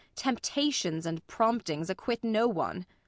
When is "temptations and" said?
0.15-1.23